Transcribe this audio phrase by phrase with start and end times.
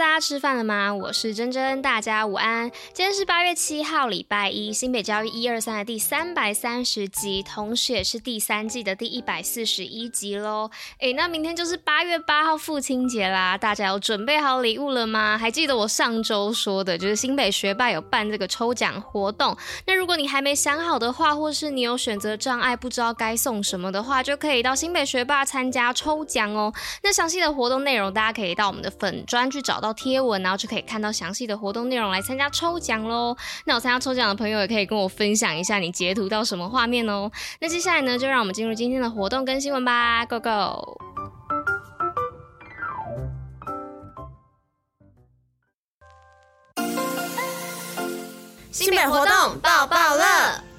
[0.00, 0.94] 大家吃饭了吗？
[0.94, 2.70] 我是珍珍，大家午安。
[2.94, 10.70] 今天是八月七号，礼拜一，新北教育一二三的第三百三十集，同时也是第三季的第一百四十一集喽。
[11.00, 15.36] 诶，那明天就是八月八号父亲节啦，大家有准备好礼物了吗？
[15.36, 19.54] 还记得我上周说的，就是新北学霸有办这个抽奖活动。
[19.86, 26.72] 那如果你还没想好的话，或是你有选择障碍，不知道该送什么的话，就可以到新北学霸参加抽奖哦。
[27.02, 29.60] 那详细的活动内容，大家可以到我们的粉专去。
[29.60, 33.36] 找到贴文，然后就可以看到详细的活动内容来参加抽奖喽。
[33.64, 37.30] 那有参加抽奖的朋友也可以跟我分享一下你截图到什么画面哦。
[37.60, 41.00] 那接下来呢，就让我们进入今天的活动跟新闻吧，Go Go！
[48.72, 50.69] 新北活动报报乐。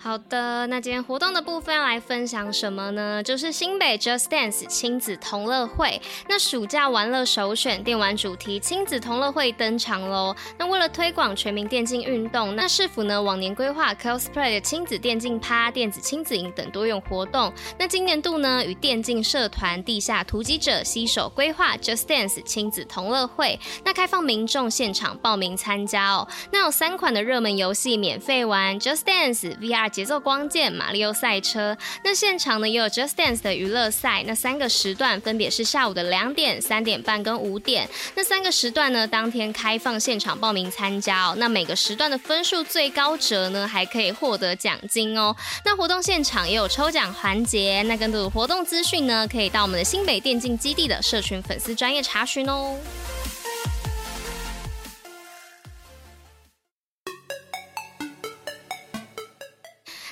[0.00, 3.20] 好的，那今天活动的部分要来分享什么呢？
[3.20, 6.00] 就是新北 Just Dance 亲子同乐会。
[6.28, 10.34] 那暑假玩乐首选电玩主题亲子同乐会登场喽。
[10.56, 17.52] 那为了推广全民电竞运动，那市府呢往年规划 cosplay 的亲子电竞趴、电子亲子营等多用活动。
[17.76, 23.58] 那今年度呢与电竞社团地下突击者携手规划 Just Dance 亲子同乐会。
[23.84, 26.28] 那开放民众现场报名参加哦。
[26.52, 29.87] 那有三款的热门游戏免费玩，Just Dance VR。
[29.88, 37.88] 节奏光剑、马里奥赛车，那现场呢也有 Just Dance 的娱乐赛，那三个时段分别是下午的两点、三点半跟五点。
[38.14, 41.34] 那三个时段呢，当天开放现场报名参加哦。
[41.38, 45.34] 那每个时段的分数最高者呢，还可以获得奖金哦。
[45.64, 52.76] 那活动现场也有抽奖环节，那更多的活动资讯呢，可以到我们的新北电竞基地的社群粉丝专业查询哦。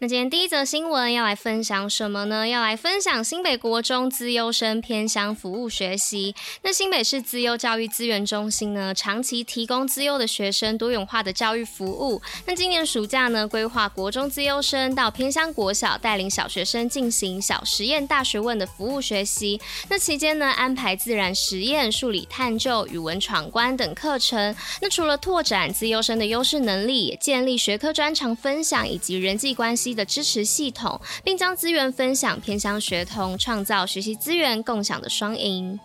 [0.00, 2.46] 那今天第一则新闻要来分享什么呢？
[2.46, 6.36] 要来分享新北国中资优生偏乡服务学习。
[6.62, 12.22] 那新北市资优教育资源中心呢，长期提供资优的学生多元化的教育服务。
[12.46, 19.60] 那今年暑假呢，规划国中资优生到偏乡国小带领小学生进行小实验大学问的服务学习。
[19.88, 24.54] 那期间呢，安排自然实验、数理探究、语文闯关等课程。
[24.80, 35.78] 那除了拓展资优生的优势能力，也建立学科专长分享以及人际关系的支持系统，并将资源分享偏向学童，创造学习资源共享的双赢。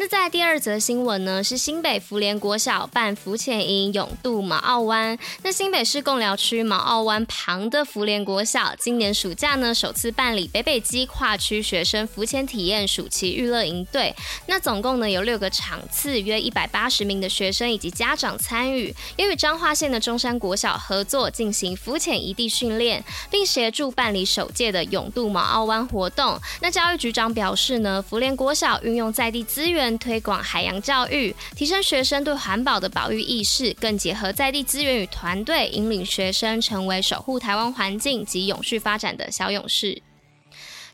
[0.00, 5.18] 那在第二则新闻呢，是新北福联国小办浮潜营勇渡毛澳湾。
[5.42, 14.14] 那新北市贡寮区毛澳湾旁的福联国小，今年暑假呢首次办理北北基跨区学生浮潜体验暑期娱乐营队。
[14.46, 26.40] 那总共呢有六个场次，约一百八十名的学生以及家长参与，也与彰化县的中山国小合作进行浮潜移地训练，并协助办理首届的勇渡毛澳湾活动。
[26.62, 29.87] 那教育局长表示呢，福联国小运用在地资源。
[29.96, 40.02] 推广海洋教育，提升学生对环保的保育意识，更结合在地资源与团队，引领学生成为守护台湾环境及永续发展的小勇士。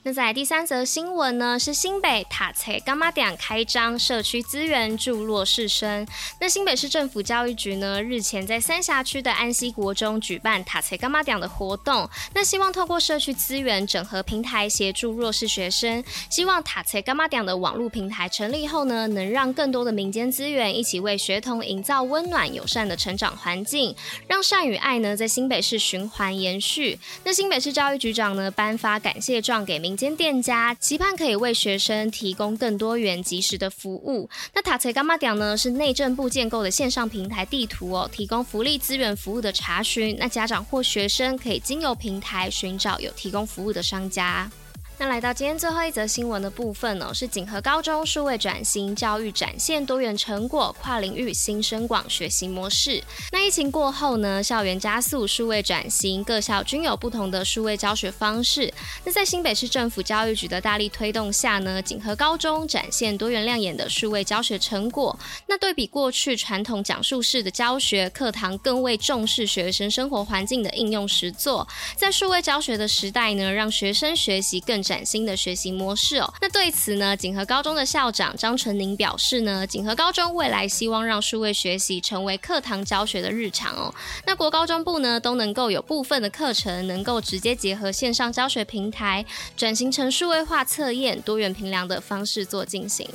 [0.07, 6.07] 那在第三则新闻呢，是新北塔册柑仔店开张社区资源助弱势生。
[6.39, 16.05] 那新北市政府教育局呢，日前在三峡区的安溪国中举办塔册柑仔店的活动，那希望透过社区资源整合平台，协助弱势学生。
[16.29, 23.97] 希望塔册柑仔店的网络平台成立后呢，能让更多的民间资源一起为学童营造温暖友善的成长环境，
[24.29, 26.99] 让善与爱呢在新北市循环延续。
[27.25, 29.94] 那新北市教育局长呢，颁发感谢状给民。
[29.97, 34.29] 间店家期盼可以为学生提供更多元、及时的服务。
[34.55, 40.17] 那塔册柑仔店呢，是内政部建构的线上平台地图哦，提供福利资源服务的查询。
[40.19, 44.51] 那家长或学生可以经由平台寻找有提供服务的商家。
[44.97, 53.03] 那来到今天最后一则新闻的部分呢，是锦和高中数位转型教育展现多元成果，跨领域新生广学习模式。
[53.33, 58.73] 那疫情过后呢，校园加速数位转型，各校均有不同的数位教学方式。
[59.05, 65.19] 那在新北市政府教育局的大力推动下呢，锦和高中展现多元亮眼的数位教学成果。
[65.49, 71.67] 那对比过去传统讲述式的教学，课堂更为重视学生生活环境的应用实作。
[71.97, 76.33] 在数位教学的时代呢，让学生学习更崭新的学习模式哦。
[76.41, 83.93] 那对此呢，锦和高中的校长张纯宁表示呢，锦和高中未来希望让数位学习成为课堂教学的日常哦。
[84.27, 89.25] 那国高中部呢，都能够有部分的课程能够直接结合线上教学平台，
[89.57, 93.09] 转型成数位化测验、多元评量的方式做进行。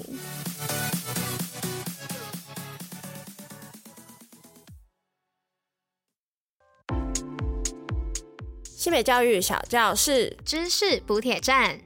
[8.79, 11.77] 新北教育小教室，知识补铁站。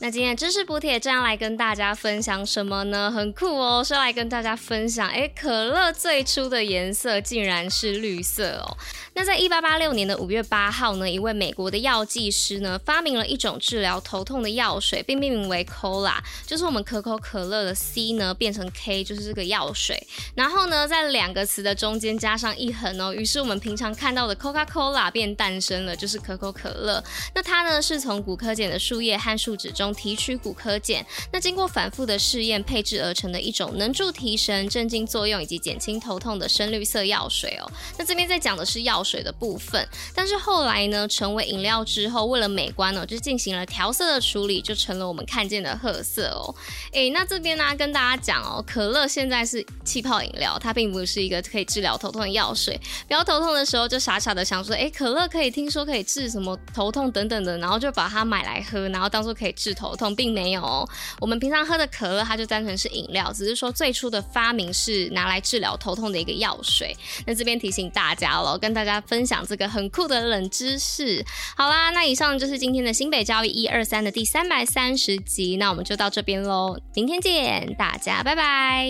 [0.00, 3.10] 那今天知识补铁站来跟大家分享什么呢？
[3.10, 8.78] 很酷哦，是要来跟大家分享，哎，可乐最初的颜色竟然是绿色哦。
[9.18, 20.00] 那在一八八六年的五月八号呢，一位美国的药剂师呢，发明了一种治疗头痛的药水，并命名为 Cola，就是我们可口可乐的 C 呢变成 K，就是这个药水。
[20.36, 27.02] 然后呢，在两个词的中间加上一横哦，于是我们平常看到的 Coca-Cola 便诞生了，就是可口可乐。
[27.34, 37.68] 那它呢是从古柯碱的树叶和树脂中提取古柯碱，那经过反复的试验配制而成的一种能助提神、镇静作用以及减轻头痛的深绿色药水哦。
[37.98, 39.07] 那这边在讲的是药水。
[39.08, 46.54] 水的部分，但是后来呢，成为饮料之后，为了美观呢，就进行了调色的处理，就成了我们看见的褐色哦。
[46.92, 52.78] 诶，那这边呢，跟大家讲哦，可乐现在是气泡饮料，它并不是一个可以治疗头痛的药水。
[53.06, 60.86] 不要头痛的时候，就傻傻的想说，诶，可乐可以听说可以治什么头痛等等的，然后就把它买来喝，然后当做可以治头痛，并没有哦。
[61.20, 66.94] 我们平常喝的可乐，它就单纯是饮料，只是说最初的发明是拿来治疗头痛的一个药水。
[67.26, 68.97] 那这边提醒大家了，跟大家。
[69.00, 71.24] 分享这个很酷的冷知识。
[71.56, 78.88] 好啦，那以上就是今天的新北教育一二三的第三百三十集，那我们就到这边喽，明天见，大家拜拜。